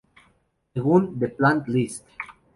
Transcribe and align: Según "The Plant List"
Según 0.73 1.19
"The 1.19 1.27
Plant 1.27 1.67
List" 1.67 2.03